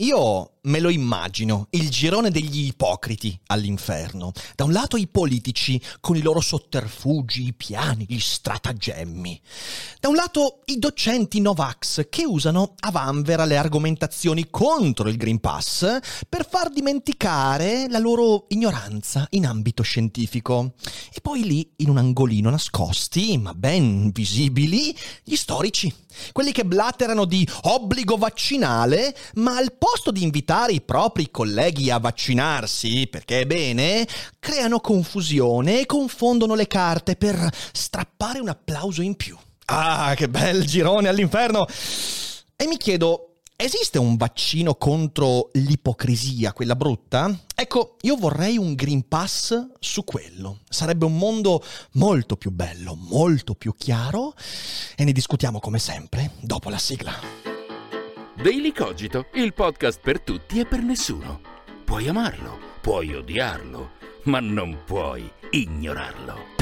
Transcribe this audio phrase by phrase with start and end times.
[0.00, 4.32] Io me lo immagino, il girone degli ipocriti all'inferno.
[4.54, 9.40] Da un lato i politici con i loro sotterfugi, i piani, gli stratagemmi.
[9.98, 15.38] Da un lato i docenti Novax che usano a vanvera le argomentazioni contro il Green
[15.38, 20.74] Pass per far dimenticare la loro ignoranza in ambito scientifico.
[21.14, 25.94] E poi lì, in un angolino nascosti, ma ben visibili, gli storici.
[26.32, 31.98] Quelli che blatterano di obbligo vaccinale, ma al posto di invitare i propri colleghi a
[31.98, 34.04] vaccinarsi, perché è bene,
[34.40, 39.38] creano confusione e confondono le carte per strappare un applauso in più.
[39.66, 41.68] Ah, che bel girone all'inferno!
[42.56, 47.34] E mi chiedo, Esiste un vaccino contro l'ipocrisia, quella brutta?
[47.54, 50.58] Ecco, io vorrei un Green Pass su quello.
[50.68, 54.34] Sarebbe un mondo molto più bello, molto più chiaro
[54.94, 57.45] e ne discutiamo come sempre dopo la sigla.
[58.36, 61.40] Daily Cogito, il podcast per tutti e per nessuno.
[61.84, 63.92] Puoi amarlo, puoi odiarlo,
[64.24, 66.54] ma non puoi ignorarlo.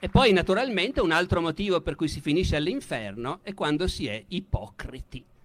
[0.00, 4.22] E poi naturalmente un altro motivo per cui si finisce all'inferno è quando si è
[4.26, 5.35] ipocriti.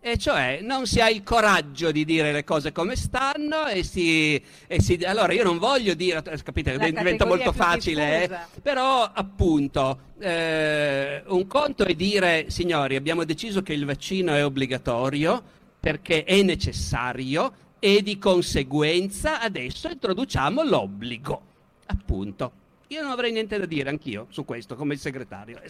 [0.00, 4.40] E cioè non si ha il coraggio di dire le cose come stanno e si...
[4.66, 8.30] E si allora io non voglio dire, capite, La diventa molto facile, eh?
[8.62, 15.42] però appunto eh, un conto è dire signori abbiamo deciso che il vaccino è obbligatorio
[15.80, 21.42] perché è necessario e di conseguenza adesso introduciamo l'obbligo,
[21.86, 22.52] appunto.
[22.90, 25.60] Io non avrei niente da dire anch'io su questo come il segretario.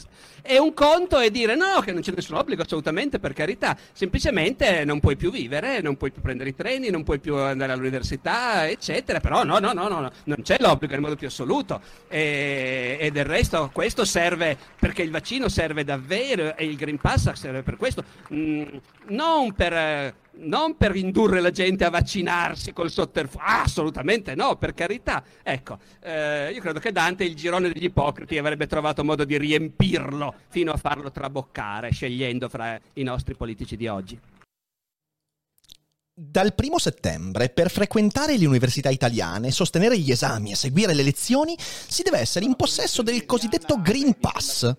[0.41, 3.77] E un conto è dire no, che non c'è nessun obbligo, assolutamente, per carità.
[3.93, 7.73] Semplicemente non puoi più vivere, non puoi più prendere i treni, non puoi più andare
[7.73, 9.19] all'università, eccetera.
[9.19, 11.81] Però no, no, no, no, non c'è l'obbligo in modo più assoluto.
[12.07, 17.33] E, e del resto questo serve perché il vaccino serve davvero e il Green Pass
[17.33, 18.05] serve per questo.
[18.33, 18.63] Mm,
[19.09, 24.75] non per non per indurre la gente a vaccinarsi col sotterfugio, ah, assolutamente no, per
[24.75, 25.23] carità.
[25.43, 30.35] Ecco, eh, io credo che Dante il girone degli ipocriti avrebbe trovato modo di riempirlo
[30.49, 34.19] fino a farlo traboccare, scegliendo fra i nostri politici di oggi.
[36.21, 41.57] Dal primo settembre, per frequentare le università italiane, sostenere gli esami e seguire le lezioni,
[41.59, 44.75] si deve essere in possesso del cosiddetto Green Pass,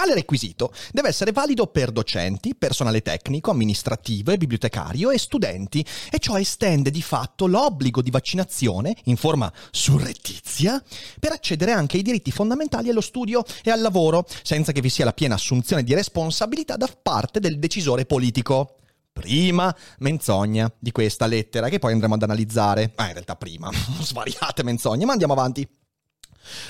[0.00, 6.18] Tale requisito deve essere valido per docenti, personale tecnico, amministrativo e bibliotecario e studenti e
[6.18, 10.82] ciò estende di fatto l'obbligo di vaccinazione in forma surrettizia
[11.18, 15.04] per accedere anche ai diritti fondamentali allo studio e al lavoro, senza che vi sia
[15.04, 18.76] la piena assunzione di responsabilità da parte del decisore politico
[19.12, 22.92] prima menzogna di questa lettera che poi andremo ad analizzare.
[22.94, 25.68] Ah, in realtà prima, svariate menzogne, ma andiamo avanti.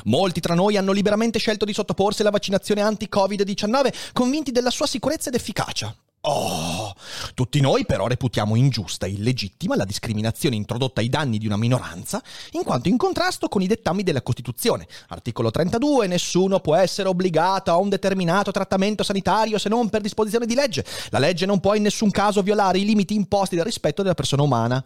[0.04, 5.28] Molti tra noi hanno liberamente scelto di sottoporsi alla vaccinazione anti-Covid-19, convinti della sua sicurezza
[5.28, 5.94] ed efficacia.
[6.22, 6.94] Oh,
[7.32, 12.22] tutti noi però reputiamo ingiusta e illegittima la discriminazione introdotta ai danni di una minoranza,
[12.50, 14.86] in quanto in contrasto con i dettami della Costituzione.
[15.08, 20.44] Articolo 32, nessuno può essere obbligato a un determinato trattamento sanitario se non per disposizione
[20.44, 20.84] di legge.
[21.08, 24.42] La legge non può in nessun caso violare i limiti imposti dal rispetto della persona
[24.42, 24.84] umana.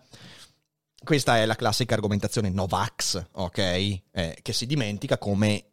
[1.04, 3.58] Questa è la classica argomentazione Novax, ok?
[3.58, 4.02] Eh,
[4.40, 5.66] che si dimentica come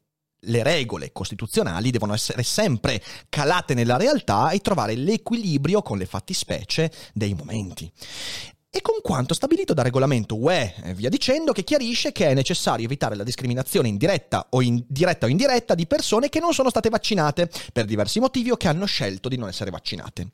[0.45, 6.91] le regole costituzionali devono essere sempre calate nella realtà e trovare l'equilibrio con le fattispecie
[7.13, 7.89] dei momenti.
[8.73, 12.85] E con quanto stabilito dal regolamento UE e via dicendo, che chiarisce che è necessario
[12.85, 16.89] evitare la discriminazione indiretta o, in, diretta o indiretta di persone che non sono state
[16.89, 20.31] vaccinate per diversi motivi o che hanno scelto di non essere vaccinate.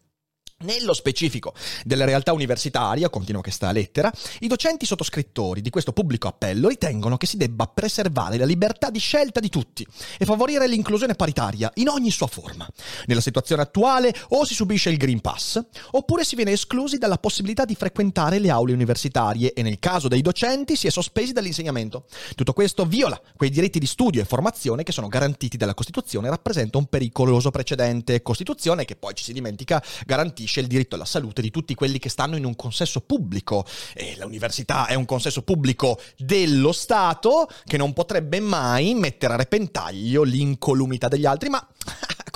[0.62, 6.70] Nello specifico della realtà universitaria, continua questa lettera, i docenti sottoscrittori di questo pubblico appello
[6.70, 9.86] ritengono che si debba preservare la libertà di scelta di tutti
[10.18, 12.68] e favorire l'inclusione paritaria in ogni sua forma.
[13.06, 17.64] Nella situazione attuale o si subisce il Green Pass, oppure si viene esclusi dalla possibilità
[17.64, 22.06] di frequentare le aule universitarie e nel caso dei docenti si è sospesi dall'insegnamento.
[22.34, 26.32] Tutto questo viola quei diritti di studio e formazione che sono garantiti dalla Costituzione e
[26.32, 28.24] rappresenta un pericoloso precedente.
[28.24, 32.00] Costituzione che poi ci si dimentica garantisce garantisce il diritto alla salute di tutti quelli
[32.00, 33.66] che stanno in un consesso pubblico.
[33.94, 40.24] E l'università è un consesso pubblico dello Stato che non potrebbe mai mettere a repentaglio
[40.24, 41.68] l'incolumità degli altri, ma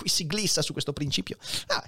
[0.02, 1.38] qui si glissa su questo principio.
[1.68, 1.84] Ah,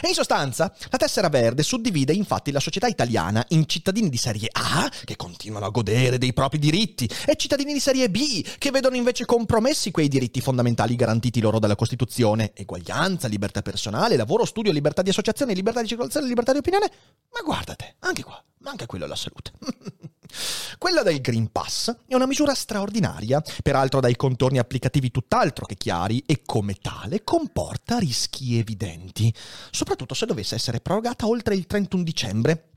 [0.00, 4.48] e in sostanza, la tessera verde suddivide infatti la società italiana in cittadini di serie
[4.52, 8.94] A, che continuano a godere dei propri diritti, e cittadini di serie B, che vedono
[8.94, 15.02] invece compromessi quei diritti fondamentali garantiti loro dalla Costituzione, eguaglianza, libertà personale, lavoro, studio, libertà
[15.02, 16.90] di associazione, libertà di circolazione, libertà di opinione.
[17.32, 19.52] Ma guardate, anche qua, manca quello alla salute.
[20.78, 26.22] Quella del Green Pass è una misura straordinaria, peraltro dai contorni applicativi tutt'altro che chiari
[26.26, 29.32] e come tale comporta rischi evidenti,
[29.70, 32.68] soprattutto se dovesse essere prorogata oltre il 31 dicembre,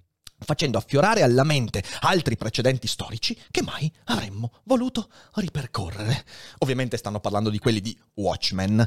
[0.43, 6.25] facendo affiorare alla mente altri precedenti storici che mai avremmo voluto ripercorrere.
[6.59, 8.83] Ovviamente stanno parlando di quelli di Watchmen.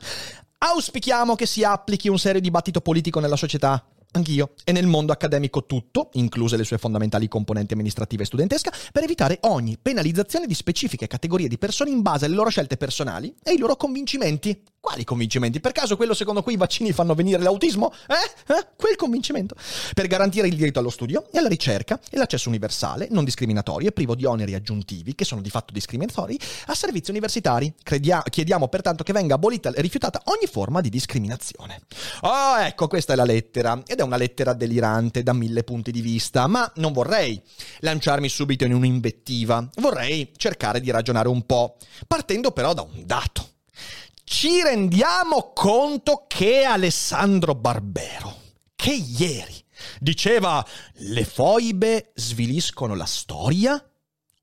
[0.58, 3.84] Auspichiamo che si applichi un serio dibattito politico nella società
[4.14, 4.54] Anch'io.
[4.64, 9.38] E nel mondo accademico tutto, incluse le sue fondamentali componenti amministrative e studentesca, per evitare
[9.42, 13.58] ogni penalizzazione di specifiche categorie di persone in base alle loro scelte personali e ai
[13.58, 14.62] loro convincimenti.
[14.84, 15.60] Quali convincimenti?
[15.60, 17.90] Per caso quello secondo cui i vaccini fanno venire l'autismo?
[18.06, 18.52] Eh?
[18.52, 18.66] eh?
[18.76, 19.54] Quel convincimento.
[19.94, 23.92] Per garantire il diritto allo studio e alla ricerca e l'accesso universale, non discriminatorio e
[23.92, 27.72] privo di oneri aggiuntivi, che sono di fatto discriminatori, a servizi universitari.
[27.82, 31.80] Credia- chiediamo pertanto che venga abolita e rifiutata ogni forma di discriminazione.
[32.20, 33.80] Oh, ecco, questa è la lettera.
[33.86, 37.40] Ed è una lettera delirante da mille punti di vista, ma non vorrei
[37.78, 39.66] lanciarmi subito in un'invettiva.
[39.76, 43.48] Vorrei cercare di ragionare un po', partendo però da un dato
[44.24, 48.36] ci rendiamo conto che Alessandro Barbero,
[48.74, 49.62] che ieri
[50.00, 53.82] diceva le foibe sviliscono la storia,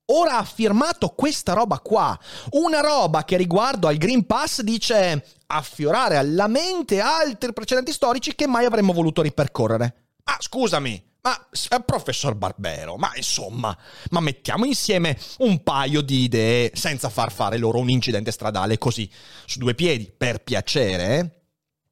[0.05, 2.17] ora ha firmato questa roba qua,
[2.51, 8.47] una roba che riguardo al Green Pass dice affiorare alla mente altri precedenti storici che
[8.47, 9.95] mai avremmo voluto ripercorrere.
[10.23, 13.77] Ah, scusami, ma eh, professor Barbero, ma insomma,
[14.09, 19.09] ma mettiamo insieme un paio di idee senza far fare loro un incidente stradale così,
[19.45, 21.39] su due piedi, per piacere, eh?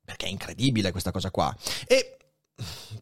[0.04, 1.56] Perché è incredibile questa cosa qua.
[1.86, 2.18] E,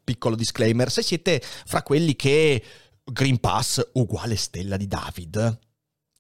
[0.04, 2.64] piccolo disclaimer, se siete fra quelli che
[3.04, 5.60] Green Pass uguale stella di David,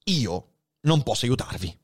[0.06, 0.48] io
[0.82, 1.78] non posso aiutarvi.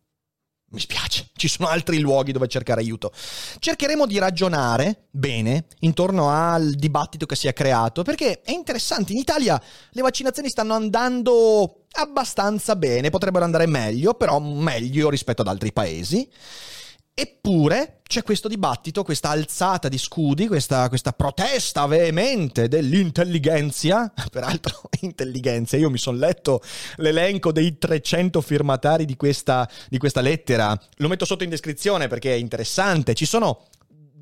[0.74, 3.12] Mi spiace, ci sono altri luoghi dove cercare aiuto.
[3.60, 9.20] Cercheremo di ragionare bene intorno al dibattito che si è creato, perché è interessante, in
[9.20, 9.62] Italia
[9.92, 16.28] le vaccinazioni stanno andando abbastanza bene, potrebbero andare meglio, però meglio rispetto ad altri paesi.
[17.16, 25.78] Eppure c'è questo dibattito, questa alzata di scudi, questa, questa protesta veemente dell'intelligenza, peraltro intelligenza,
[25.78, 26.62] io mi sono letto
[26.98, 32.34] l'elenco dei 300 firmatari di questa, di questa lettera, lo metto sotto in descrizione perché
[32.34, 33.66] è interessante, ci sono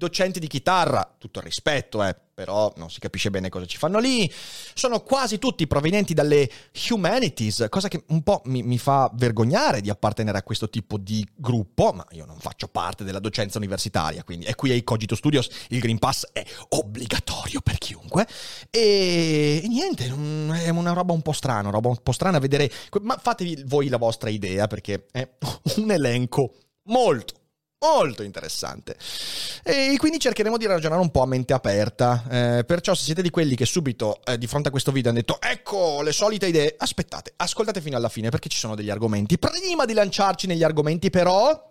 [0.02, 4.00] docenti di chitarra, tutto il rispetto, eh, però non si capisce bene cosa ci fanno
[4.00, 4.30] lì.
[4.74, 6.50] Sono quasi tutti provenienti dalle
[6.90, 11.24] humanities, cosa che un po' mi, mi, fa vergognare di appartenere a questo tipo di
[11.36, 15.48] gruppo, ma io non faccio parte della docenza universitaria, quindi è qui ai Cogito Studios
[15.70, 18.28] il Green Pass è obbligatorio per chiunque.
[18.72, 22.72] E, e niente, è una roba un po' strana, roba un po' strana vedere...
[23.04, 25.30] Ma fatevi voi la vostra idea, perché è
[25.78, 26.56] un elenco
[26.86, 27.41] molto
[27.82, 28.96] molto interessante.
[29.64, 32.24] E quindi cercheremo di ragionare un po' a mente aperta.
[32.30, 35.20] Eh, perciò, se siete di quelli che subito eh, di fronte a questo video hanno
[35.20, 39.38] detto ecco le solite idee, aspettate, ascoltate fino alla fine perché ci sono degli argomenti.
[39.38, 41.70] Prima di lanciarci negli argomenti, però.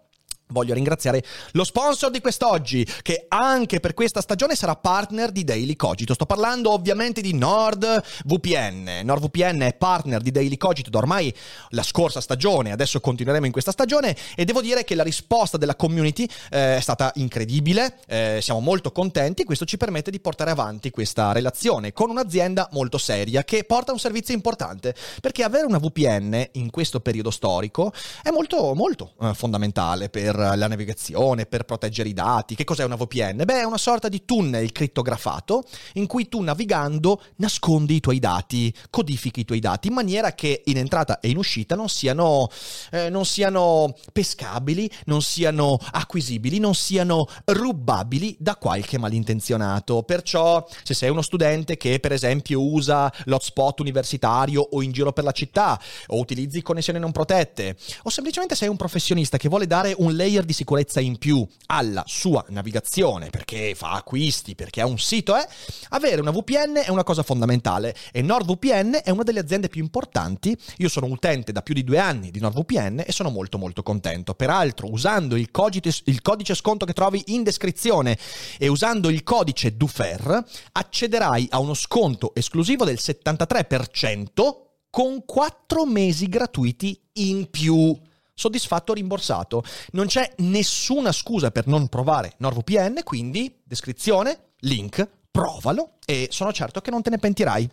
[0.50, 5.76] Voglio ringraziare lo sponsor di quest'oggi, che anche per questa stagione sarà partner di Daily
[5.76, 6.14] Cogito.
[6.14, 9.00] Sto parlando ovviamente di NordVPN.
[9.04, 11.33] NordVPN è partner di Daily Cogito da ormai
[11.71, 15.76] la scorsa stagione, adesso continueremo in questa stagione e devo dire che la risposta della
[15.76, 20.90] community eh, è stata incredibile, eh, siamo molto contenti questo ci permette di portare avanti
[20.90, 26.49] questa relazione con un'azienda molto seria che porta un servizio importante, perché avere una VPN
[26.52, 27.92] in questo periodo storico
[28.23, 32.54] è molto, molto eh, fondamentale per la navigazione, per proteggere i dati.
[32.54, 33.42] Che cos'è una VPN?
[33.44, 38.73] Beh, è una sorta di tunnel crittografato in cui tu navigando nascondi i tuoi dati,
[38.90, 42.49] codifichi i tuoi dati in maniera che in entrata e in uscita non siano,
[42.90, 50.02] eh, non siano pescabili, non siano acquisibili, non siano rubabili da qualche malintenzionato.
[50.02, 55.25] Perciò, se sei uno studente che per esempio usa l'hotspot universitario o in giro per
[55.25, 59.94] la città, o utilizzi connessioni non protette, o semplicemente sei un professionista che vuole dare
[59.99, 64.87] un layer layer di sicurezza in più alla sua navigazione, perché fa acquisti, perché ha
[64.87, 65.47] un sito, eh,
[65.91, 70.57] avere una VPN è una cosa fondamentale e NordVPN è una delle aziende più importanti.
[70.79, 74.35] Io sono utente da più di due anni di NordVPN e sono molto molto contento.
[74.35, 78.17] Peraltro, usando il codice, il codice sconto che trovi in descrizione
[78.59, 86.29] e usando il codice DUFER, accederai a uno sconto esclusivo del 73% con 4 mesi
[86.29, 87.97] gratuiti in più
[88.40, 89.62] soddisfatto o rimborsato.
[89.92, 96.80] Non c'è nessuna scusa per non provare NordVPN, quindi descrizione, link, provalo e sono certo
[96.80, 97.70] che non te ne pentirai.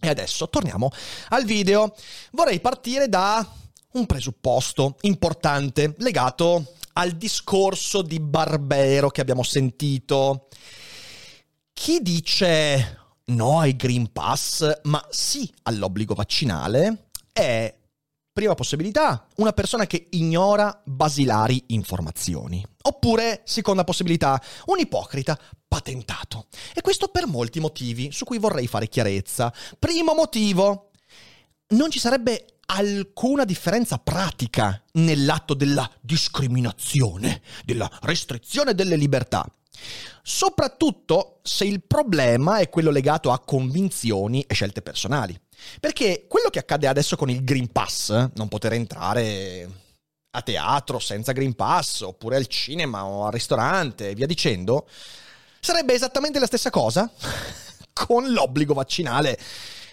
[0.00, 0.90] E adesso torniamo
[1.28, 1.94] al video.
[2.32, 3.46] Vorrei partire da
[3.92, 10.48] un presupposto importante legato al discorso di Barbero che abbiamo sentito.
[11.72, 17.74] Chi dice no ai Green Pass, ma sì all'obbligo vaccinale, è
[18.32, 22.64] prima possibilità, una persona che ignora basilari informazioni.
[22.82, 26.46] Oppure, seconda possibilità, un ipocrita patentato.
[26.74, 29.52] E questo per molti motivi su cui vorrei fare chiarezza.
[29.78, 30.90] Primo motivo,
[31.68, 39.44] non ci sarebbe alcuna differenza pratica nell'atto della discriminazione, della restrizione delle libertà.
[40.22, 45.38] Soprattutto se il problema è quello legato a convinzioni e scelte personali.
[45.78, 49.68] Perché quello che accade adesso con il Green Pass, non poter entrare
[50.32, 54.86] a teatro senza Green Pass, oppure al cinema o al ristorante, via dicendo,
[55.60, 57.10] sarebbe esattamente la stessa cosa
[57.92, 59.38] con l'obbligo vaccinale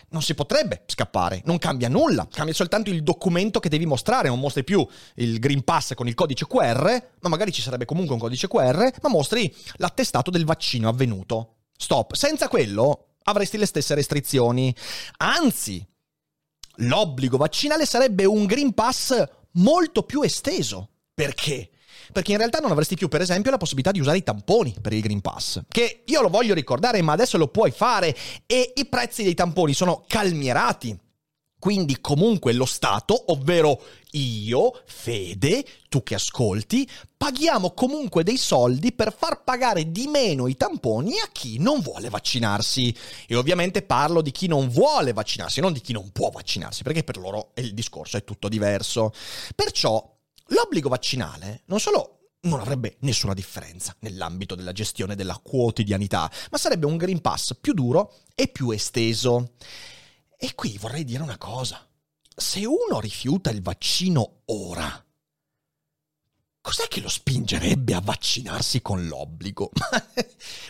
[0.09, 4.39] non si potrebbe scappare, non cambia nulla, cambia soltanto il documento che devi mostrare, non
[4.39, 8.19] mostri più il Green Pass con il codice QR, ma magari ci sarebbe comunque un
[8.19, 11.55] codice QR, ma mostri l'attestato del vaccino avvenuto.
[11.77, 14.73] Stop, senza quello avresti le stesse restrizioni.
[15.17, 15.85] Anzi,
[16.77, 20.89] l'obbligo vaccinale sarebbe un Green Pass molto più esteso.
[21.13, 21.71] Perché?
[22.11, 24.93] perché in realtà non avresti più, per esempio, la possibilità di usare i tamponi per
[24.93, 28.15] il Green Pass, che io lo voglio ricordare, ma adesso lo puoi fare
[28.45, 30.97] e i prezzi dei tamponi sono calmierati.
[31.59, 36.87] Quindi comunque lo Stato, ovvero io, Fede, tu che ascolti,
[37.17, 42.09] paghiamo comunque dei soldi per far pagare di meno i tamponi a chi non vuole
[42.09, 42.95] vaccinarsi.
[43.27, 47.03] E ovviamente parlo di chi non vuole vaccinarsi, non di chi non può vaccinarsi, perché
[47.03, 49.11] per loro il discorso è tutto diverso.
[49.55, 50.15] Perciò
[50.51, 56.85] L'obbligo vaccinale non solo non avrebbe nessuna differenza nell'ambito della gestione della quotidianità, ma sarebbe
[56.85, 59.53] un Green Pass più duro e più esteso.
[60.39, 61.83] E qui vorrei dire una cosa.
[62.35, 65.03] Se uno rifiuta il vaccino ora,
[66.61, 69.71] cos'è che lo spingerebbe a vaccinarsi con l'obbligo?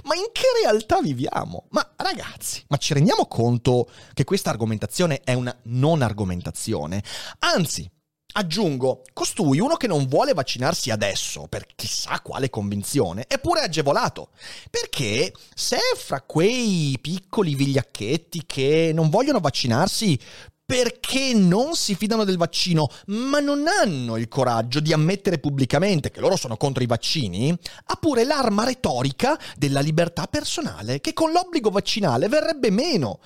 [0.06, 1.68] ma in che realtà viviamo?
[1.72, 7.04] Ma ragazzi, ma ci rendiamo conto che questa argomentazione è una non argomentazione?
[7.40, 7.92] Anzi,
[8.40, 14.30] Aggiungo, costui, uno che non vuole vaccinarsi adesso, per chissà quale convinzione, è pure agevolato.
[14.70, 20.20] Perché se fra quei piccoli vigliacchetti che non vogliono vaccinarsi
[20.64, 26.20] perché non si fidano del vaccino, ma non hanno il coraggio di ammettere pubblicamente che
[26.20, 31.72] loro sono contro i vaccini, ha pure l'arma retorica della libertà personale, che con l'obbligo
[31.72, 33.20] vaccinale verrebbe meno.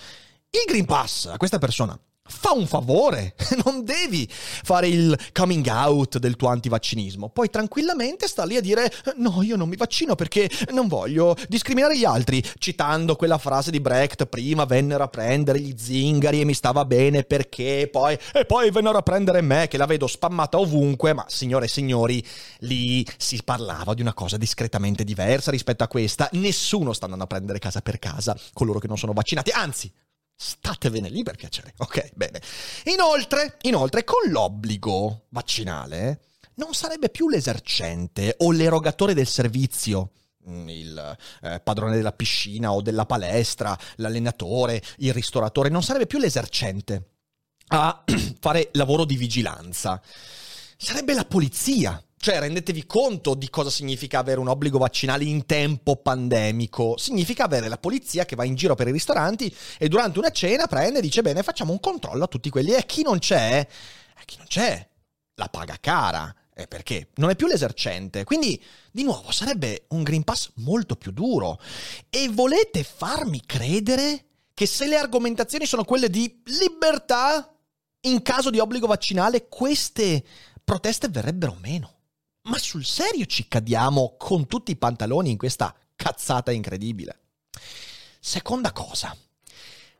[0.51, 1.99] Il Green Pass a questa persona
[2.31, 3.35] fa un favore,
[3.65, 7.29] non devi fare il coming out del tuo antivaccinismo.
[7.29, 11.97] Puoi tranquillamente sta lì a dire no, io non mi vaccino perché non voglio discriminare
[11.97, 16.53] gli altri, citando quella frase di Brecht, prima vennero a prendere gli zingari e mi
[16.53, 21.13] stava bene perché poi e poi vennero a prendere me che la vedo spammata ovunque,
[21.13, 22.25] ma signore e signori,
[22.59, 26.29] lì si parlava di una cosa discretamente diversa rispetto a questa.
[26.33, 29.91] Nessuno sta andando a prendere casa per casa coloro che non sono vaccinati, anzi,
[30.43, 31.75] Statevene lì per piacere.
[31.77, 32.41] Ok, bene.
[32.85, 36.21] Inoltre, inoltre, con l'obbligo vaccinale
[36.55, 40.13] non sarebbe più l'esercente o l'erogatore del servizio
[40.49, 46.17] mm, il eh, padrone della piscina o della palestra, l'allenatore, il ristoratore, non sarebbe più
[46.17, 47.09] l'esercente
[47.67, 48.03] a
[48.41, 50.01] fare lavoro di vigilanza.
[50.75, 55.95] Sarebbe la polizia cioè, rendetevi conto di cosa significa avere un obbligo vaccinale in tempo
[55.95, 56.95] pandemico.
[56.95, 60.67] Significa avere la polizia che va in giro per i ristoranti e durante una cena
[60.67, 62.73] prende e dice: Bene, facciamo un controllo a tutti quelli.
[62.73, 64.87] E chi non c'è, e chi non c'è,
[65.33, 66.31] la paga cara.
[66.53, 68.23] Eh, perché non è più l'esercente.
[68.23, 68.61] Quindi,
[68.91, 71.59] di nuovo, sarebbe un Green Pass molto più duro.
[72.07, 77.51] E volete farmi credere che se le argomentazioni sono quelle di libertà,
[78.01, 80.23] in caso di obbligo vaccinale, queste
[80.63, 81.95] proteste verrebbero meno?
[82.43, 87.19] Ma sul serio ci cadiamo con tutti i pantaloni in questa cazzata incredibile?
[88.19, 89.15] Seconda cosa,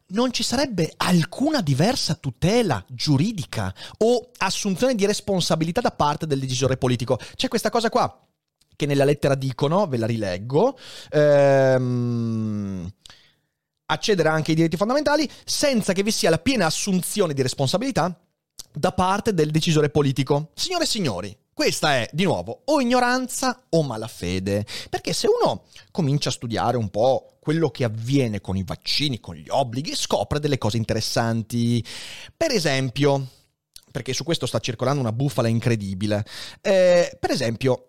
[0.08, 6.78] non ci sarebbe alcuna diversa tutela giuridica o assunzione di responsabilità da parte del decisore
[6.78, 7.20] politico.
[7.36, 8.28] C'è questa cosa qua
[8.76, 10.78] che nella lettera dicono, ve la rileggo,
[11.12, 12.92] ehm,
[13.86, 18.20] accedere anche ai diritti fondamentali senza che vi sia la piena assunzione di responsabilità
[18.74, 20.50] da parte del decisore politico.
[20.56, 24.66] Signore e signori, questa è, di nuovo, o ignoranza o malafede.
[24.90, 29.36] Perché se uno comincia a studiare un po' quello che avviene con i vaccini, con
[29.36, 31.84] gli obblighi, scopre delle cose interessanti.
[32.36, 33.28] Per esempio,
[33.92, 36.26] perché su questo sta circolando una bufala incredibile.
[36.62, 37.88] Eh, per esempio,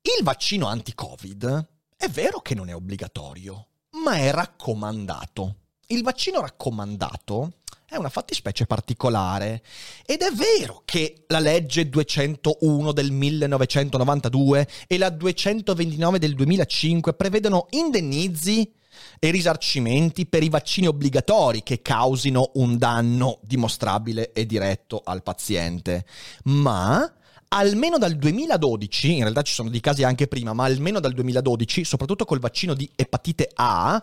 [0.00, 3.66] il vaccino anti-Covid è vero che non è obbligatorio,
[4.02, 5.56] ma è raccomandato.
[5.88, 7.58] Il vaccino raccomandato
[7.94, 9.62] è una fattispecie particolare.
[10.04, 17.66] Ed è vero che la legge 201 del 1992 e la 229 del 2005 prevedono
[17.70, 18.72] indennizi
[19.18, 26.04] e risarcimenti per i vaccini obbligatori che causino un danno dimostrabile e diretto al paziente,
[26.44, 27.12] ma
[27.54, 31.84] almeno dal 2012, in realtà ci sono dei casi anche prima, ma almeno dal 2012,
[31.84, 34.02] soprattutto col vaccino di epatite A,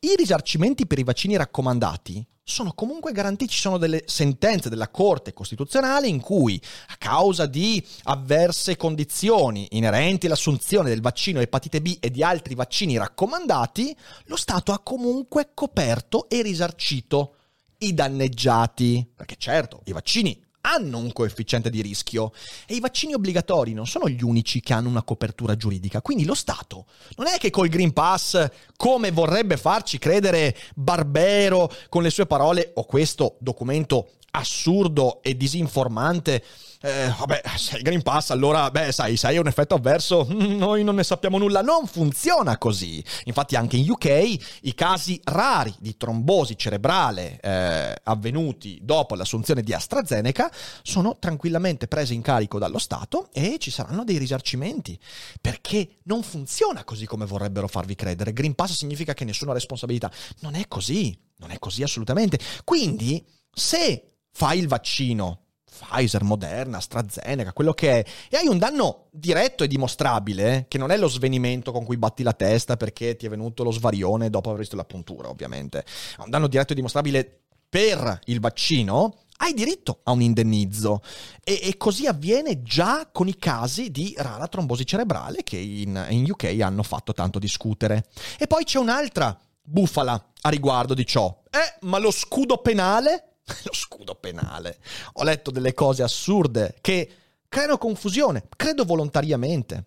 [0.00, 5.32] i risarcimenti per i vaccini raccomandati sono comunque garantiti, ci sono delle sentenze della Corte
[5.32, 12.10] Costituzionale in cui a causa di avverse condizioni inerenti all'assunzione del vaccino epatite B e
[12.10, 17.36] di altri vaccini raccomandati, lo Stato ha comunque coperto e risarcito
[17.78, 19.08] i danneggiati.
[19.14, 22.32] Perché certo, i vaccini hanno un coefficiente di rischio
[22.66, 26.02] e i vaccini obbligatori non sono gli unici che hanno una copertura giuridica.
[26.02, 26.86] Quindi lo Stato
[27.16, 32.72] non è che col Green Pass, come vorrebbe farci credere Barbero con le sue parole
[32.74, 36.42] o questo documento assurdo e disinformante
[36.82, 40.82] eh, vabbè, se il Green Pass allora, beh, sai, se hai un effetto avverso, noi
[40.82, 41.60] non ne sappiamo nulla.
[41.60, 43.04] Non funziona così.
[43.24, 49.74] Infatti anche in UK i casi rari di trombosi cerebrale eh, avvenuti dopo l'assunzione di
[49.74, 50.50] AstraZeneca
[50.82, 54.98] sono tranquillamente presi in carico dallo Stato e ci saranno dei risarcimenti.
[55.38, 58.32] Perché non funziona così come vorrebbero farvi credere.
[58.32, 60.10] Green Pass significa che nessuna responsabilità.
[60.40, 61.14] Non è così.
[61.36, 62.38] Non è così assolutamente.
[62.64, 63.22] Quindi,
[63.52, 69.64] se fai il vaccino Pfizer, Moderna, AstraZeneca, quello che è, e hai un danno diretto
[69.64, 73.28] e dimostrabile, che non è lo svenimento con cui batti la testa perché ti è
[73.30, 77.42] venuto lo svarione dopo aver visto la puntura, ovviamente, è un danno diretto e dimostrabile
[77.68, 81.00] per il vaccino, hai diritto a un indennizzo
[81.42, 86.28] e, e, così avviene già con i casi di rara trombosi cerebrale che in, in
[86.28, 88.04] UK hanno fatto tanto discutere.
[88.38, 91.42] E poi c'è un'altra bufala a riguardo di ciò.
[91.48, 93.29] Eh, ma lo scudo penale
[93.64, 94.78] lo scudo penale.
[95.14, 97.16] Ho letto delle cose assurde che
[97.48, 99.84] creano confusione, credo volontariamente.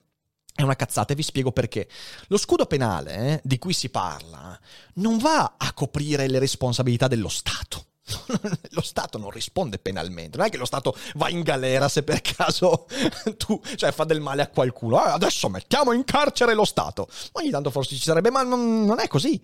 [0.55, 1.89] È una cazzata e vi spiego perché.
[2.27, 4.59] Lo scudo penale eh, di cui si parla
[4.95, 7.87] non va a coprire le responsabilità dello Stato.
[8.71, 12.21] lo Stato non risponde penalmente, non è che lo Stato va in galera se per
[12.21, 12.85] caso
[13.37, 14.97] tu cioè, fa del male a qualcuno.
[14.97, 17.07] Ah, adesso mettiamo in carcere lo Stato.
[17.33, 19.41] Ogni tanto forse ci sarebbe, ma non, non è così.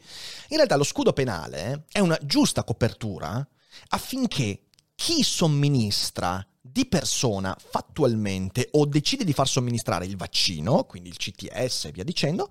[0.50, 3.48] In realtà lo scudo penale eh, è una giusta copertura
[3.90, 4.66] affinché
[4.96, 11.86] chi somministra di persona fattualmente o decide di far somministrare il vaccino, quindi il CTS
[11.86, 12.50] e via dicendo,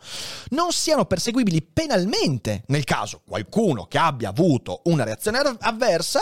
[0.50, 6.20] non siano perseguibili penalmente nel caso qualcuno che abbia avuto una reazione avversa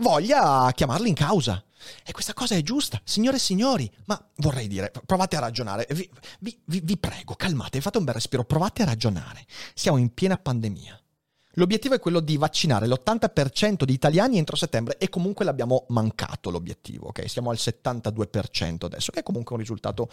[0.00, 1.62] voglia chiamarli in causa.
[2.04, 6.10] E questa cosa è giusta, signore e signori, ma vorrei dire, provate a ragionare, vi,
[6.40, 9.46] vi, vi, prego, calmate, fate un bel respiro, provate a ragionare.
[9.72, 10.99] Siamo in piena pandemia.
[11.54, 17.08] L'obiettivo è quello di vaccinare l'80% di italiani entro settembre e comunque l'abbiamo mancato l'obiettivo,
[17.08, 17.28] ok?
[17.28, 20.08] Siamo al 72% adesso, che è comunque un risultato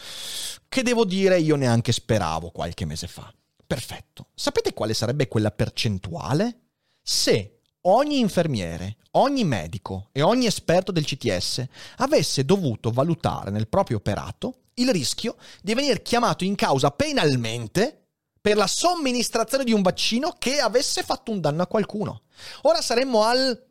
[0.68, 3.32] che devo dire io neanche speravo qualche mese fa.
[3.68, 4.30] Perfetto.
[4.34, 6.62] Sapete quale sarebbe quella percentuale?
[7.04, 11.66] Se ogni infermiere, ogni medico e ogni esperto del CTS
[11.98, 18.07] avesse dovuto valutare nel proprio operato il rischio di venire chiamato in causa penalmente
[18.48, 22.22] per la somministrazione di un vaccino che avesse fatto un danno a qualcuno.
[22.62, 23.62] Ora saremmo al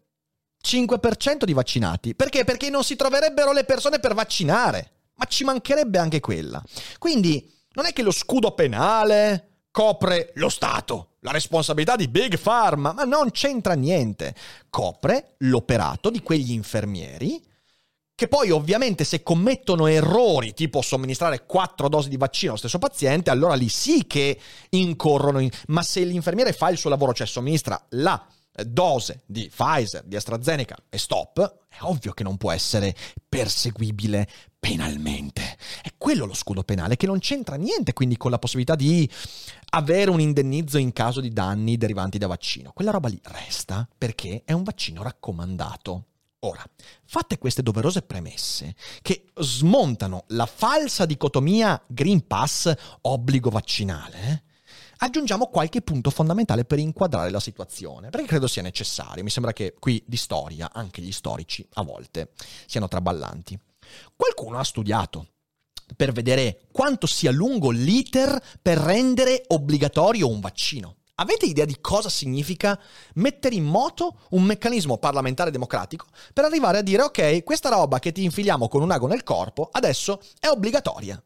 [0.62, 2.14] 5% di vaccinati.
[2.14, 2.44] Perché?
[2.44, 4.90] Perché non si troverebbero le persone per vaccinare.
[5.14, 6.62] Ma ci mancherebbe anche quella.
[6.98, 12.92] Quindi non è che lo scudo penale copre lo Stato, la responsabilità di Big Pharma,
[12.92, 14.34] ma non c'entra niente.
[14.68, 17.42] Copre l'operato di quegli infermieri
[18.16, 23.28] che poi ovviamente se commettono errori, tipo somministrare quattro dosi di vaccino allo stesso paziente,
[23.28, 25.50] allora lì sì che incorrono, in...
[25.66, 28.26] ma se l'infermiere fa il suo lavoro, cioè somministra la
[28.64, 32.96] dose di Pfizer, di AstraZeneca e stop, è ovvio che non può essere
[33.28, 34.26] perseguibile
[34.58, 35.42] penalmente.
[35.82, 39.06] È quello lo scudo penale che non c'entra niente quindi con la possibilità di
[39.72, 42.72] avere un indennizzo in caso di danni derivanti da vaccino.
[42.72, 46.04] Quella roba lì resta perché è un vaccino raccomandato.
[46.46, 46.64] Ora,
[47.04, 54.44] fatte queste doverose premesse che smontano la falsa dicotomia Green Pass obbligo vaccinale,
[54.98, 59.24] aggiungiamo qualche punto fondamentale per inquadrare la situazione, perché credo sia necessario.
[59.24, 62.30] Mi sembra che qui di storia anche gli storici a volte
[62.66, 63.58] siano traballanti.
[64.14, 65.30] Qualcuno ha studiato
[65.96, 70.98] per vedere quanto sia lungo l'iter per rendere obbligatorio un vaccino.
[71.18, 72.78] Avete idea di cosa significa
[73.14, 78.12] mettere in moto un meccanismo parlamentare democratico per arrivare a dire ok, questa roba che
[78.12, 81.18] ti infiliamo con un ago nel corpo adesso è obbligatoria?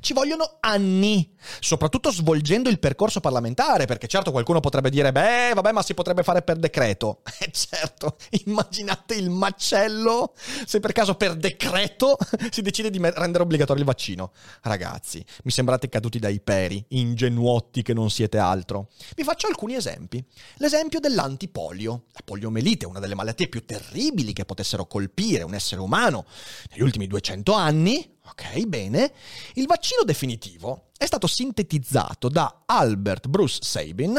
[0.00, 5.72] Ci vogliono anni, soprattutto svolgendo il percorso parlamentare, perché certo qualcuno potrebbe dire, beh, vabbè,
[5.72, 7.22] ma si potrebbe fare per decreto.
[7.42, 10.34] Eh certo, immaginate il macello
[10.64, 12.16] se per caso per decreto
[12.50, 14.32] si decide di rendere obbligatorio il vaccino.
[14.62, 18.90] Ragazzi, mi sembrate caduti dai peri, ingenuotti che non siete altro.
[19.16, 20.24] Vi faccio alcuni esempi.
[20.58, 22.04] L'esempio dell'antipolio.
[22.12, 26.24] La poliomelite è una delle malattie più terribili che potessero colpire un essere umano
[26.70, 29.12] negli ultimi 200 anni, Ok, bene.
[29.54, 34.12] Il vaccino definitivo è stato sintetizzato da Albert Bruce Sabin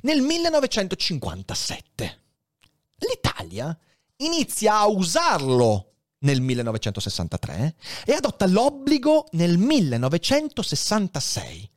[0.00, 2.22] nel 1957.
[2.98, 3.78] L'Italia
[4.16, 11.70] inizia a usarlo nel 1963 e adotta l'obbligo nel 1966.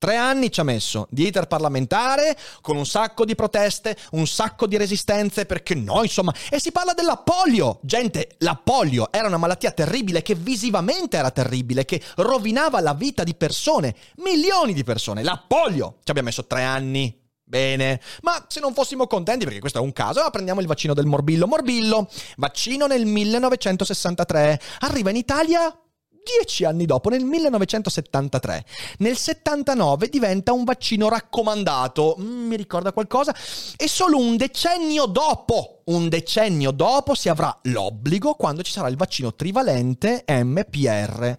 [0.00, 4.66] Tre anni ci ha messo di iter parlamentare, con un sacco di proteste, un sacco
[4.66, 6.34] di resistenze, perché no, insomma.
[6.48, 7.80] E si parla della polio.
[7.82, 13.24] Gente, la polio era una malattia terribile, che visivamente era terribile, che rovinava la vita
[13.24, 15.22] di persone, milioni di persone.
[15.22, 15.98] La polio!
[16.02, 17.14] Ci abbiamo messo tre anni.
[17.44, 21.04] Bene, ma se non fossimo contenti, perché questo è un caso, prendiamo il vaccino del
[21.04, 21.46] morbillo.
[21.46, 22.08] Morbillo,
[22.38, 24.60] vaccino nel 1963.
[24.78, 25.78] Arriva in Italia
[26.24, 28.64] dieci anni dopo, nel 1973.
[28.98, 33.34] Nel 79 diventa un vaccino raccomandato, mm, mi ricorda qualcosa,
[33.76, 38.96] e solo un decennio dopo, un decennio dopo si avrà l'obbligo quando ci sarà il
[38.96, 41.36] vaccino trivalente MPR,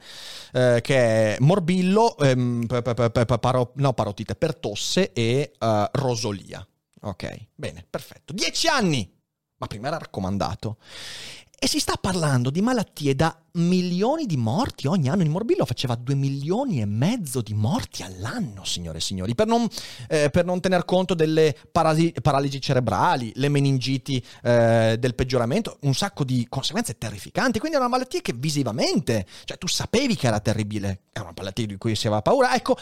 [0.54, 2.66] eh, che è morbillo, ehm,
[3.94, 6.66] parotite per tosse e uh, rosolia.
[7.04, 8.34] Ok, bene, perfetto.
[8.34, 9.20] Dieci anni!
[9.58, 10.78] Ma prima era raccomandato.
[11.64, 15.22] E si sta parlando di malattie da milioni di morti ogni anno.
[15.22, 19.68] Il morbillo faceva 2 milioni e mezzo di morti all'anno, signore e signori, per non,
[20.10, 26.24] eh, non tener conto delle parasi- paralisi cerebrali, le meningiti eh, del peggioramento, un sacco
[26.24, 27.60] di conseguenze terrificanti.
[27.60, 31.68] Quindi è una malattia che visivamente, cioè tu sapevi che era terribile, è una malattia
[31.68, 32.56] di cui si aveva paura.
[32.56, 32.76] Ecco,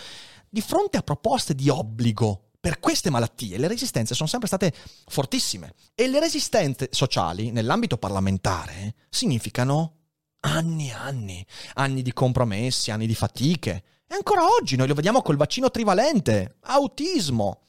[0.49, 4.73] di fronte a proposte di obbligo per queste malattie le resistenze sono sempre state
[5.07, 9.95] fortissime e le resistenze sociali nell'ambito parlamentare significano
[10.41, 11.45] anni e anni,
[11.75, 13.83] anni di compromessi, anni di fatiche.
[14.07, 17.61] E ancora oggi noi lo vediamo col vaccino trivalente, autismo,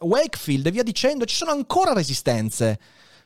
[0.00, 2.78] Wakefield e via dicendo, ci sono ancora resistenze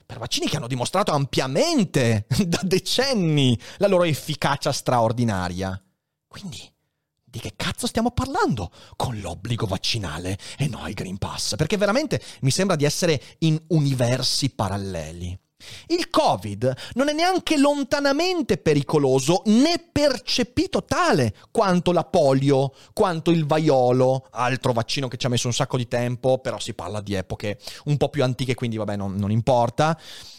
[0.05, 5.81] per vaccini che hanno dimostrato ampiamente da decenni la loro efficacia straordinaria.
[6.27, 6.61] Quindi
[7.31, 11.57] di che cazzo stiamo parlando con l'obbligo vaccinale e no il Green Pass?
[11.57, 15.39] Perché veramente mi sembra di essere in universi paralleli.
[15.89, 23.47] Il Covid non è neanche lontanamente pericoloso né percepito tale quanto la polio, quanto il
[23.47, 27.15] vaiolo, altro vaccino che ci ha messo un sacco di tempo, però si parla di
[27.15, 29.99] epoche un po' più antiche, quindi vabbè non, non importa.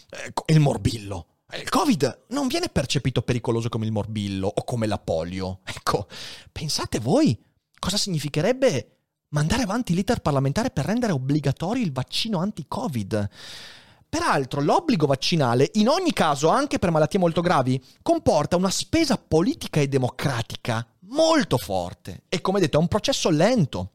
[0.10, 1.27] Eh, il morbillo.
[1.54, 5.60] Il Covid non viene percepito pericoloso come il morbillo o come la polio.
[5.64, 6.08] Ecco,
[6.52, 7.38] pensate voi
[7.78, 8.98] cosa significherebbe
[9.30, 13.30] mandare avanti l'iter parlamentare per rendere obbligatorio il vaccino anti-Covid.
[14.08, 19.80] Peraltro, l'obbligo vaccinale, in ogni caso, anche per malattie molto gravi, comporta una spesa politica
[19.80, 22.24] e democratica molto forte.
[22.30, 23.92] E come detto, è un processo lento.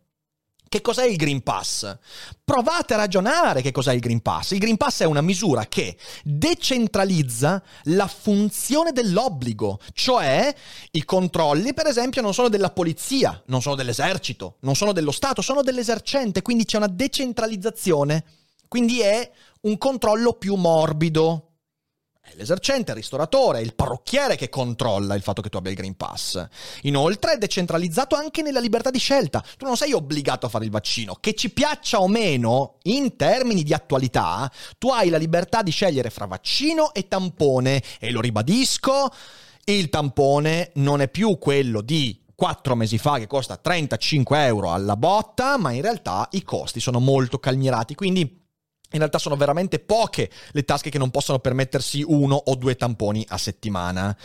[0.68, 1.96] Che cos'è il Green Pass?
[2.44, 4.50] Provate a ragionare che cos'è il Green Pass.
[4.50, 10.52] Il Green Pass è una misura che decentralizza la funzione dell'obbligo, cioè
[10.90, 15.40] i controlli, per esempio, non sono della polizia, non sono dell'esercito, non sono dello Stato,
[15.40, 18.24] sono dell'esercente, quindi c'è una decentralizzazione.
[18.68, 19.30] Quindi è
[19.62, 21.45] un controllo più morbido,
[22.28, 25.96] è l'esercente, il ristoratore, il parrucchiere che controlla il fatto che tu abbia il Green
[25.96, 26.44] Pass.
[26.82, 29.44] Inoltre è decentralizzato anche nella libertà di scelta.
[29.56, 31.16] Tu non sei obbligato a fare il vaccino.
[31.20, 36.10] Che ci piaccia o meno, in termini di attualità, tu hai la libertà di scegliere
[36.10, 37.80] fra vaccino e tampone.
[38.00, 39.08] E lo ribadisco,
[39.66, 44.96] il tampone non è più quello di 4 mesi fa che costa 35 euro alla
[44.96, 47.94] botta, ma in realtà i costi sono molto calmierati.
[47.94, 48.45] Quindi
[48.90, 53.24] in realtà sono veramente poche le tasche che non possono permettersi uno o due tamponi
[53.28, 54.16] a settimana.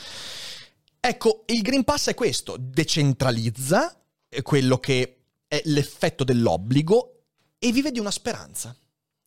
[1.00, 4.00] Ecco, il Green Pass è questo, decentralizza
[4.44, 7.24] quello che è l'effetto dell'obbligo
[7.58, 8.76] e vive di una speranza.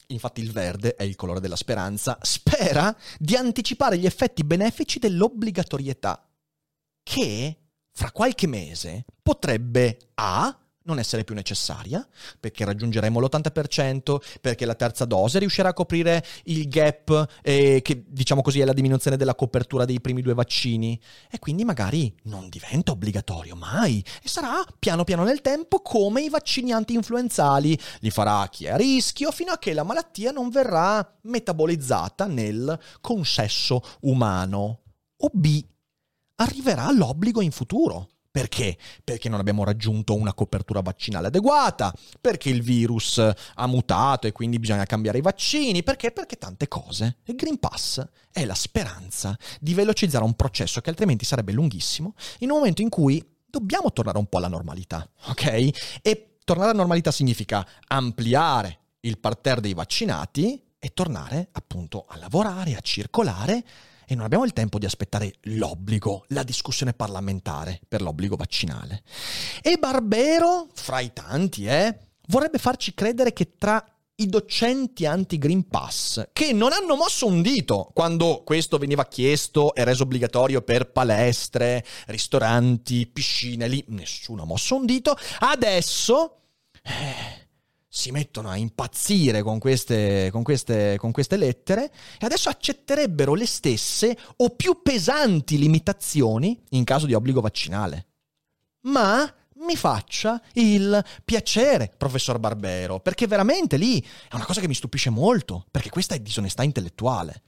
[0.08, 6.28] Infatti il verde è il colore della speranza, spera di anticipare gli effetti benefici dell'obbligatorietà,
[7.02, 7.58] che
[7.90, 12.06] fra qualche mese potrebbe A non essere più necessaria,
[12.38, 18.42] perché raggiungeremo l'80%, perché la terza dose riuscirà a coprire il gap, eh, che diciamo
[18.42, 22.92] così è la diminuzione della copertura dei primi due vaccini, e quindi magari non diventa
[22.92, 28.66] obbligatorio mai, e sarà piano piano nel tempo come i vaccini anti-influenzali, li farà chi
[28.66, 34.80] è a rischio fino a che la malattia non verrà metabolizzata nel consesso umano.
[35.16, 35.64] O B,
[36.36, 38.08] arriverà l'obbligo in futuro.
[38.34, 38.76] Perché?
[39.04, 44.58] Perché non abbiamo raggiunto una copertura vaccinale adeguata, perché il virus ha mutato e quindi
[44.58, 46.10] bisogna cambiare i vaccini, perché?
[46.10, 47.18] Perché tante cose.
[47.26, 52.50] Il Green Pass è la speranza di velocizzare un processo che altrimenti sarebbe lunghissimo, in
[52.50, 56.00] un momento in cui dobbiamo tornare un po' alla normalità, ok?
[56.02, 62.74] E tornare alla normalità significa ampliare il parterre dei vaccinati e tornare appunto a lavorare,
[62.74, 63.64] a circolare
[64.06, 69.02] e non abbiamo il tempo di aspettare l'obbligo, la discussione parlamentare per l'obbligo vaccinale.
[69.62, 71.96] E Barbero, fra i tanti, eh,
[72.28, 73.84] vorrebbe farci credere che tra
[74.16, 79.82] i docenti anti-Green Pass, che non hanno mosso un dito quando questo veniva chiesto e
[79.82, 86.38] reso obbligatorio per palestre, ristoranti, piscine, lì nessuno ha mosso un dito, adesso...
[86.82, 87.42] Eh,
[87.96, 93.46] si mettono a impazzire con queste, con, queste, con queste, lettere e adesso accetterebbero le
[93.46, 98.06] stesse o più pesanti limitazioni in caso di obbligo vaccinale.
[98.86, 104.74] Ma mi faccia il piacere, professor Barbero, perché veramente lì è una cosa che mi
[104.74, 107.42] stupisce molto, perché questa è disonestà intellettuale.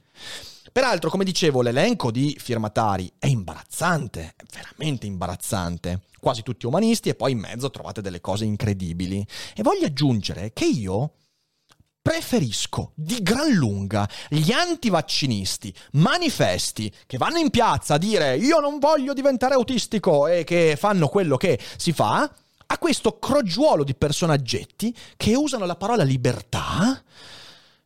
[0.71, 6.03] Peraltro, come dicevo, l'elenco di firmatari è imbarazzante, è veramente imbarazzante.
[6.19, 9.25] Quasi tutti umanisti e poi in mezzo trovate delle cose incredibili.
[9.55, 11.13] E voglio aggiungere che io
[12.01, 18.79] preferisco di gran lunga gli antivaccinisti, manifesti che vanno in piazza a dire io non
[18.79, 22.31] voglio diventare autistico e che fanno quello che si fa,
[22.69, 27.01] a questo crogiuolo di personaggetti che usano la parola libertà,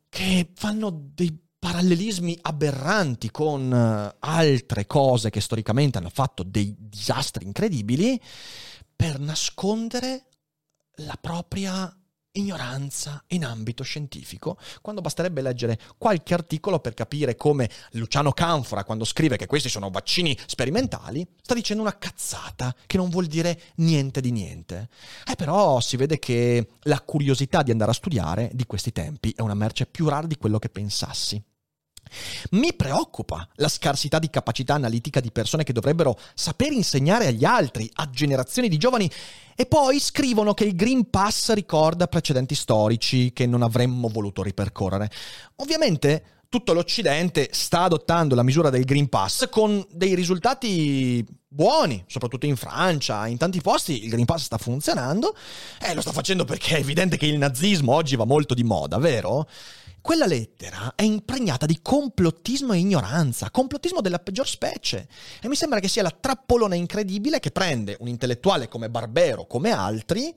[0.10, 7.46] che fanno dei parallelismi aberranti con uh, altre cose che storicamente hanno fatto dei disastri
[7.46, 8.20] incredibili
[8.96, 10.26] per nascondere
[10.96, 11.96] la propria
[12.34, 19.06] ignoranza in ambito scientifico, quando basterebbe leggere qualche articolo per capire come Luciano Canfora, quando
[19.06, 24.20] scrive che questi sono vaccini sperimentali, sta dicendo una cazzata che non vuol dire niente
[24.20, 24.90] di niente.
[25.28, 29.42] Eh però si vede che la curiosità di andare a studiare di questi tempi è
[29.42, 31.44] una merce più rara di quello che pensassi.
[32.52, 37.90] Mi preoccupa la scarsità di capacità analitica di persone che dovrebbero saper insegnare agli altri,
[37.94, 39.10] a generazioni di giovani,
[39.56, 45.10] e poi scrivono che il Green Pass ricorda precedenti storici che non avremmo voluto ripercorrere.
[45.58, 52.46] Ovviamente tutto l'Occidente sta adottando la misura del Green Pass con dei risultati buoni, soprattutto
[52.46, 55.34] in Francia, in tanti posti il Green Pass sta funzionando
[55.82, 58.98] e lo sta facendo perché è evidente che il nazismo oggi va molto di moda,
[58.98, 59.48] vero?
[60.02, 65.08] Quella lettera è impregnata di complottismo e ignoranza, complottismo della peggior specie.
[65.42, 69.72] E mi sembra che sia la trappolona incredibile che prende un intellettuale come Barbero, come
[69.72, 70.36] altri,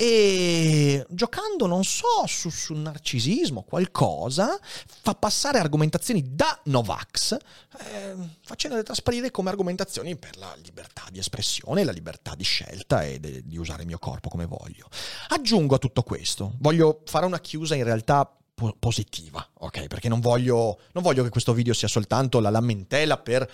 [0.00, 7.36] e giocando, non so, su, sul narcisismo, qualcosa, fa passare argomentazioni da Novax,
[7.78, 13.20] eh, facendole trasparire come argomentazioni per la libertà di espressione, la libertà di scelta e
[13.20, 14.88] de, di usare il mio corpo come voglio.
[15.28, 19.86] Aggiungo a tutto questo, voglio fare una chiusa in realtà po- positiva, ok?
[19.86, 23.50] Perché non voglio, non voglio, che questo video sia soltanto la lamentela per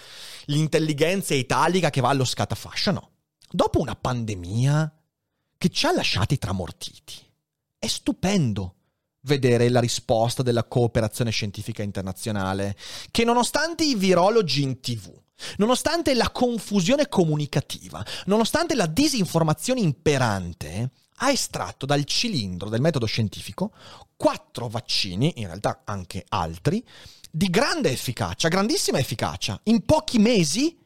[0.47, 3.11] l'intelligenza italica che va allo scatafascio, no.
[3.49, 4.92] Dopo una pandemia
[5.57, 7.14] che ci ha lasciati tramortiti,
[7.79, 8.75] è stupendo
[9.21, 12.77] vedere la risposta della cooperazione scientifica internazionale,
[13.12, 15.12] che nonostante i virologi in tv,
[15.59, 23.73] nonostante la confusione comunicativa, nonostante la disinformazione imperante, ha estratto dal cilindro del metodo scientifico
[24.17, 26.85] quattro vaccini, in realtà anche altri,
[27.31, 30.79] di grande efficacia, grandissima efficacia, in pochi mesi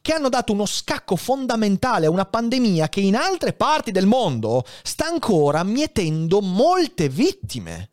[0.00, 4.64] che hanno dato uno scacco fondamentale a una pandemia che in altre parti del mondo
[4.82, 7.90] sta ancora mietendo molte vittime.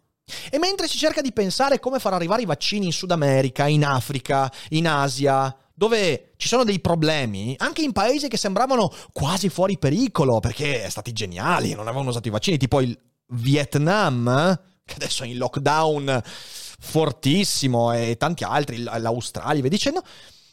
[0.49, 3.83] E mentre si cerca di pensare come far arrivare i vaccini in Sud America, in
[3.83, 9.79] Africa, in Asia, dove ci sono dei problemi, anche in paesi che sembravano quasi fuori
[9.79, 12.95] pericolo, perché stati geniali, non avevano usato i vaccini, tipo il
[13.29, 20.03] Vietnam, che adesso è in lockdown fortissimo, e tanti altri, l'Australia, via dicendo.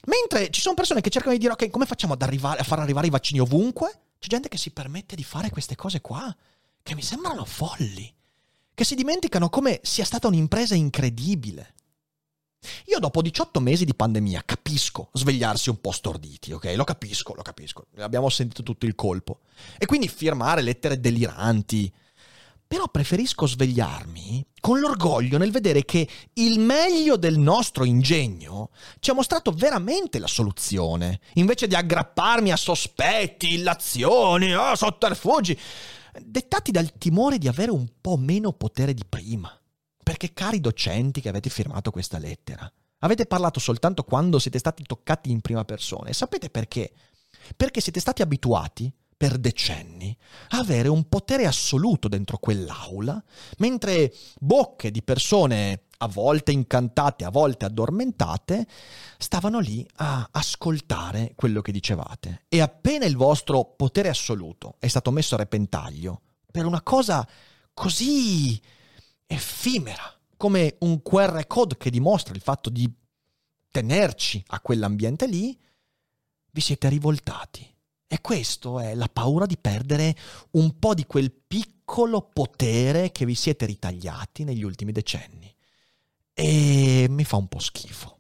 [0.07, 2.79] Mentre ci sono persone che cercano di dire, ok, come facciamo ad arrivare, a far
[2.79, 3.91] arrivare i vaccini ovunque?
[4.19, 6.35] C'è gente che si permette di fare queste cose qua,
[6.83, 8.11] che mi sembrano folli,
[8.73, 11.75] che si dimenticano come sia stata un'impresa incredibile.
[12.87, 16.73] Io dopo 18 mesi di pandemia capisco svegliarsi un po' storditi, ok?
[16.75, 17.87] Lo capisco, lo capisco.
[17.99, 19.41] Abbiamo sentito tutto il colpo.
[19.79, 21.93] E quindi firmare lettere deliranti.
[22.67, 29.15] Però preferisco svegliarmi con l'orgoglio nel vedere che il meglio del nostro ingegno ci ha
[29.15, 35.59] mostrato veramente la soluzione, invece di aggrapparmi a sospetti, illazioni, oh, sotterfugi,
[36.21, 39.58] dettati dal timore di avere un po' meno potere di prima.
[40.09, 45.31] Perché cari docenti che avete firmato questa lettera, avete parlato soltanto quando siete stati toccati
[45.31, 46.09] in prima persona.
[46.09, 46.91] E sapete perché?
[47.55, 50.17] Perché siete stati abituati per decenni
[50.53, 53.23] avere un potere assoluto dentro quell'aula,
[53.59, 58.67] mentre bocche di persone a volte incantate, a volte addormentate,
[59.19, 62.45] stavano lì a ascoltare quello che dicevate.
[62.49, 67.29] E appena il vostro potere assoluto è stato messo a repentaglio per una cosa
[67.75, 68.59] così
[69.29, 70.03] effimera,
[70.37, 72.91] come un QR code che dimostra il fatto di
[73.71, 75.57] tenerci a quell'ambiente lì,
[76.51, 77.67] vi siete rivoltati.
[78.11, 80.17] E questo è la paura di perdere
[80.53, 85.55] un po' di quel piccolo potere che vi siete ritagliati negli ultimi decenni.
[86.33, 88.17] E mi fa un po' schifo.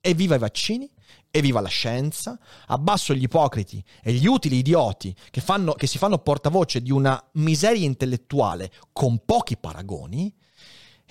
[0.00, 0.88] Evviva i vaccini,
[1.30, 6.18] evviva la scienza, abbasso gli ipocriti e gli utili idioti che, fanno, che si fanno
[6.18, 10.32] portavoce di una miseria intellettuale con pochi paragoni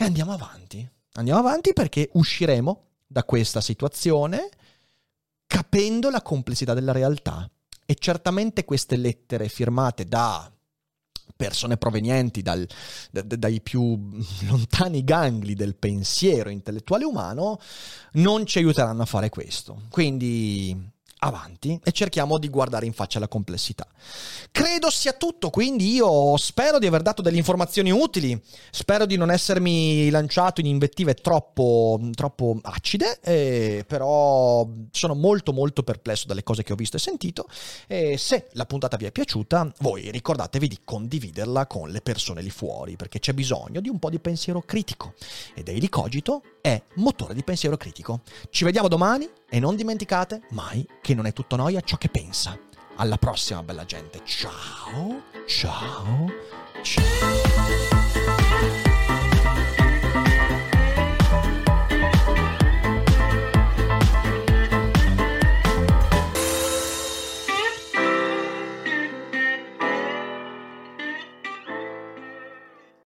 [0.01, 0.89] e andiamo avanti.
[1.13, 4.49] Andiamo avanti perché usciremo da questa situazione
[5.45, 7.49] capendo la complessità della realtà.
[7.85, 10.51] E certamente queste lettere firmate da
[11.35, 12.67] persone provenienti dal,
[13.09, 13.97] da, dai più
[14.47, 17.59] lontani gangli del pensiero intellettuale umano
[18.13, 19.83] non ci aiuteranno a fare questo.
[19.89, 20.89] Quindi
[21.23, 23.87] avanti e cerchiamo di guardare in faccia la complessità.
[24.51, 28.39] Credo sia tutto, quindi io spero di aver dato delle informazioni utili,
[28.71, 35.83] spero di non essermi lanciato in invettive troppo, troppo acide, eh, però sono molto molto
[35.83, 37.47] perplesso dalle cose che ho visto e sentito.
[37.87, 42.49] E se la puntata vi è piaciuta, voi ricordatevi di condividerla con le persone lì
[42.49, 45.13] fuori, perché c'è bisogno di un po' di pensiero critico.
[45.53, 48.21] E Daily Cogito è motore di pensiero critico.
[48.49, 52.57] Ci vediamo domani e non dimenticate mai che non è tutto noia ciò che pensa.
[52.95, 54.21] Alla prossima, bella gente.
[54.23, 56.31] Ciao, ciao,
[56.81, 58.00] ciao.